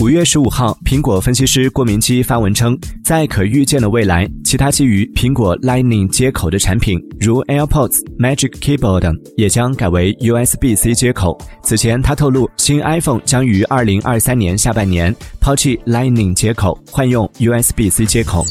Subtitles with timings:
[0.00, 11.36] 五月十五号苹果分析师郭明基发文称在可预见的未来其他基于苹果 lightning 接口的产品如 airpods magic keyboard 等也将改为 usb c 接口。
[11.64, 18.46] 此前他透露新 iphone 将于二零二三年下半年抛弃 lightning 接口换用 usb c 接口。